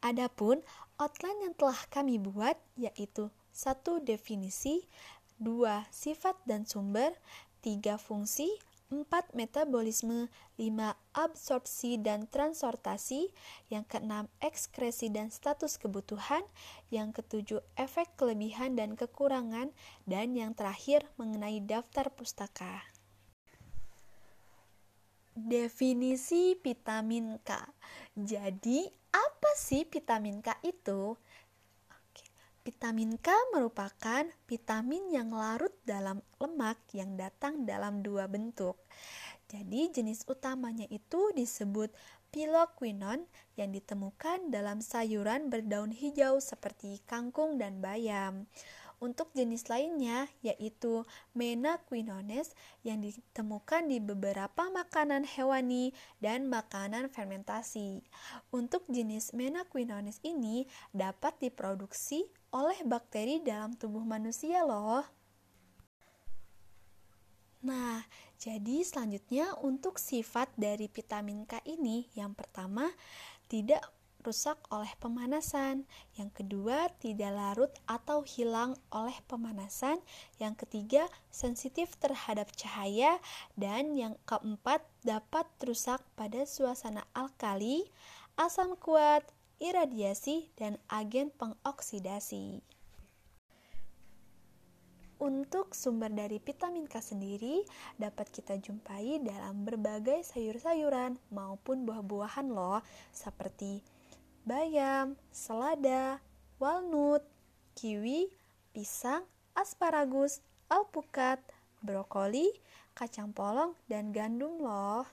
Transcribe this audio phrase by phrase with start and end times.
[0.00, 0.64] Adapun
[0.96, 4.88] outline yang telah kami buat yaitu satu definisi,
[5.36, 7.12] dua sifat dan sumber,
[7.60, 8.48] tiga fungsi,
[8.90, 10.26] 4 metabolisme,
[10.58, 10.66] 5
[11.14, 13.30] absorpsi dan transportasi,
[13.70, 16.42] yang keenam ekskresi dan status kebutuhan,
[16.90, 19.70] yang ketujuh efek kelebihan dan kekurangan,
[20.10, 22.82] dan yang terakhir mengenai daftar pustaka.
[25.38, 27.62] Definisi vitamin K.
[28.18, 31.16] Jadi, apa sih vitamin K itu?
[32.60, 38.76] Vitamin K merupakan vitamin yang larut dalam lemak yang datang dalam dua bentuk.
[39.48, 41.90] Jadi jenis utamanya itu disebut
[42.30, 43.26] piloquinone
[43.58, 48.46] yang ditemukan dalam sayuran berdaun hijau seperti kangkung dan bayam.
[49.00, 52.52] Untuk jenis lainnya yaitu menaquinones
[52.84, 58.04] yang ditemukan di beberapa makanan hewani dan makanan fermentasi.
[58.52, 65.08] Untuk jenis menaquinones ini dapat diproduksi oleh bakteri dalam tubuh manusia loh.
[67.60, 68.04] Nah,
[68.40, 72.88] jadi selanjutnya untuk sifat dari vitamin K ini yang pertama
[73.52, 73.84] tidak
[74.20, 75.88] rusak oleh pemanasan.
[76.16, 79.98] Yang kedua, tidak larut atau hilang oleh pemanasan.
[80.36, 83.18] Yang ketiga, sensitif terhadap cahaya.
[83.56, 87.88] Dan yang keempat, dapat rusak pada suasana alkali,
[88.36, 89.24] asam kuat,
[89.60, 92.64] iradiasi, dan agen pengoksidasi.
[95.20, 97.60] Untuk sumber dari vitamin K sendiri
[98.00, 102.80] dapat kita jumpai dalam berbagai sayur-sayuran maupun buah-buahan loh,
[103.12, 103.84] seperti
[104.44, 106.20] bayam, selada,
[106.60, 107.24] walnut,
[107.76, 108.28] kiwi,
[108.74, 109.24] pisang,
[109.56, 111.40] asparagus, alpukat,
[111.80, 112.52] brokoli,
[112.92, 115.08] kacang polong, dan gandum loh.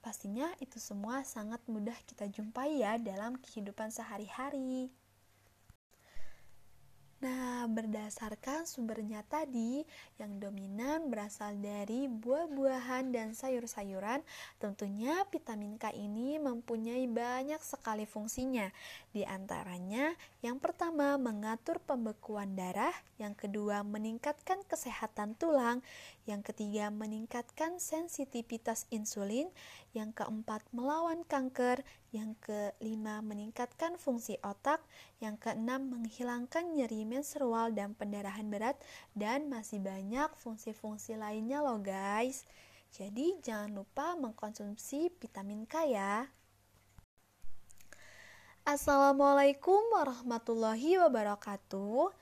[0.00, 4.88] Pastinya itu semua sangat mudah kita jumpai ya dalam kehidupan sehari-hari.
[7.20, 9.84] Nah, berdasarkan sumbernya tadi,
[10.16, 14.24] yang dominan berasal dari buah-buahan dan sayur-sayuran,
[14.56, 18.72] tentunya vitamin K ini mempunyai banyak sekali fungsinya.
[19.12, 25.84] Di antaranya, yang pertama mengatur pembekuan darah, yang kedua meningkatkan kesehatan tulang,
[26.24, 29.52] yang ketiga meningkatkan sensitivitas insulin,
[29.92, 31.84] yang keempat melawan kanker,
[32.16, 34.80] yang kelima meningkatkan fungsi otak,
[35.20, 38.78] yang keenam menghilangkan nyeri menstrual dan pendarahan berat,
[39.18, 42.46] dan masih banyak fungsi-fungsi lainnya loh guys.
[42.94, 46.30] Jadi jangan lupa mengkonsumsi vitamin K ya.
[48.62, 52.14] Assalamualaikum warahmatullahi wabarakatuh.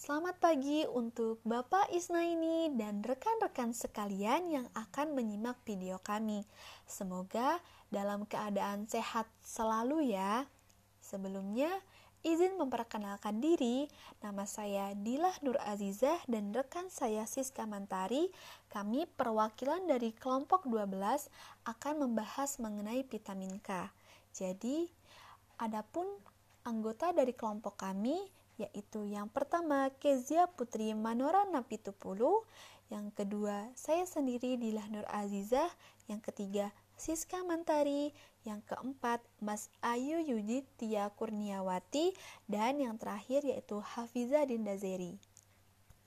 [0.00, 6.48] Selamat pagi untuk Bapak Isnaini dan rekan-rekan sekalian yang akan menyimak video kami.
[6.88, 7.60] Semoga
[7.92, 10.48] dalam keadaan sehat selalu ya.
[11.04, 11.68] Sebelumnya,
[12.20, 13.88] izin memperkenalkan diri.
[14.20, 18.28] Nama saya Dilah Nur Azizah dan rekan saya Siska Mantari.
[18.68, 21.30] Kami perwakilan dari kelompok 12
[21.64, 23.88] akan membahas mengenai vitamin K.
[24.36, 24.86] Jadi,
[25.56, 26.06] adapun
[26.64, 28.20] anggota dari kelompok kami
[28.60, 32.44] yaitu yang pertama Kezia Putri Manora Napitupulu,
[32.92, 35.72] yang kedua saya sendiri Dilah Nur Azizah,
[36.12, 36.68] yang ketiga
[37.00, 38.12] Siska Mantari,
[38.44, 42.12] yang keempat Mas Ayu Yudit Tia Kurniawati,
[42.44, 45.16] dan yang terakhir yaitu Hafiza Dindazeri.